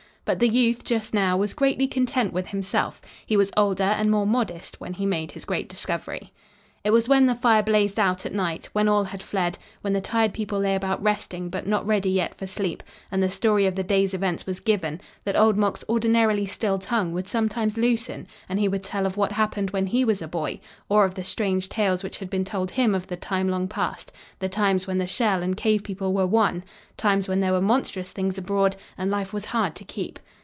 But 0.23 0.37
the 0.39 0.47
youth, 0.47 0.85
just 0.85 1.13
now, 1.13 1.35
was 1.35 1.53
greatly 1.53 1.87
content 1.87 2.31
with 2.31 2.47
himself. 2.47 3.01
He 3.25 3.35
was 3.35 3.51
older 3.57 3.83
and 3.83 4.09
more 4.09 4.25
modest 4.27 4.79
when 4.79 4.93
he 4.93 5.05
made 5.05 5.31
his 5.33 5.43
great 5.43 5.67
discovery. 5.67 6.31
It 6.83 6.89
was 6.89 7.07
when 7.07 7.27
the 7.27 7.35
fire 7.35 7.61
blazed 7.61 7.99
out 7.99 8.25
at 8.25 8.33
night, 8.33 8.67
when 8.73 8.87
all 8.87 9.03
had 9.03 9.21
fed, 9.21 9.59
when 9.81 9.93
the 9.93 10.01
tired 10.01 10.33
people 10.33 10.57
lay 10.57 10.73
about 10.73 11.03
resting, 11.03 11.47
but 11.51 11.67
not 11.67 11.85
ready 11.85 12.09
yet 12.09 12.33
for 12.33 12.47
sleep, 12.47 12.81
and 13.11 13.21
the 13.21 13.29
story 13.29 13.67
of 13.67 13.75
the 13.75 13.83
day's 13.83 14.15
events 14.15 14.47
was 14.47 14.59
given, 14.59 14.99
that 15.23 15.35
Old 15.35 15.57
Mok's 15.57 15.83
ordinarily 15.87 16.47
still 16.47 16.79
tongue 16.79 17.13
would 17.13 17.27
sometimes 17.27 17.77
loosen 17.77 18.25
and 18.49 18.57
he 18.59 18.67
would 18.67 18.83
tell 18.83 19.05
of 19.05 19.15
what 19.15 19.33
happened 19.33 19.69
when 19.69 19.85
he 19.85 20.03
was 20.03 20.23
a 20.23 20.27
boy, 20.27 20.59
or 20.89 21.05
of 21.05 21.13
the 21.13 21.23
strange 21.23 21.69
tales 21.69 22.01
which 22.01 22.17
had 22.17 22.31
been 22.31 22.43
told 22.45 22.71
him 22.71 22.95
of 22.95 23.05
the 23.05 23.15
time 23.17 23.47
long 23.47 23.67
past, 23.67 24.11
the 24.39 24.49
times 24.49 24.87
when 24.87 24.97
the 24.97 25.05
Shell 25.05 25.43
and 25.43 25.55
Cave 25.55 25.83
people 25.83 26.13
were 26.13 26.25
one, 26.25 26.63
times 26.97 27.27
when 27.27 27.41
there 27.41 27.53
were 27.53 27.61
monstrous 27.61 28.09
things 28.11 28.39
abroad 28.39 28.75
and 28.97 29.11
life 29.11 29.31
was 29.33 29.45
hard 29.45 29.75
to 29.75 29.83
keep. 29.83 30.17